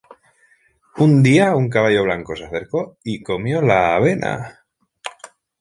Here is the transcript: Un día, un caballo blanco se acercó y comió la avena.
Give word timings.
Un 1.05 1.11
día, 1.27 1.55
un 1.55 1.69
caballo 1.69 2.01
blanco 2.03 2.35
se 2.35 2.45
acercó 2.45 2.97
y 3.03 3.21
comió 3.21 3.61
la 3.61 3.93
avena. 3.97 4.65